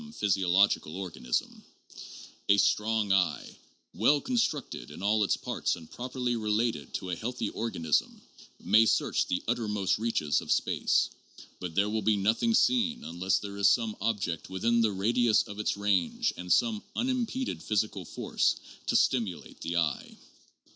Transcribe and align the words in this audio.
THE 0.01 0.07
METAPHYSICAL 0.07 0.31
STATUS 0.31 0.77
OF 0.81 0.81
SENSATIONS 0.81 1.53
171 3.93 4.35
structed 4.35 4.89
in 4.89 5.03
all 5.03 5.23
its 5.23 5.37
parts 5.37 5.75
and 5.75 5.91
properly 5.91 6.35
related 6.35 6.91
to 6.95 7.11
a 7.11 7.15
healthy 7.15 7.49
organism, 7.49 8.19
may 8.59 8.87
search 8.87 9.27
the 9.27 9.43
uttermost 9.47 9.99
reaches 9.99 10.41
of 10.41 10.51
space; 10.51 11.11
but 11.59 11.75
there 11.75 11.87
will 11.91 12.01
be 12.01 12.17
nothing 12.17 12.55
seen 12.55 13.03
unless 13.03 13.37
there 13.37 13.57
is 13.57 13.67
some 13.67 13.95
object 14.01 14.49
within 14.49 14.81
the 14.81 14.91
radius 14.91 15.43
of 15.43 15.59
its 15.59 15.77
range 15.77 16.33
and 16.35 16.51
some 16.51 16.81
unimpeded 16.95 17.61
physical 17.61 18.03
force 18.03 18.55
to 18.87 18.95
stimulate 18.95 19.61
the 19.61 19.77
eye. 19.77 20.17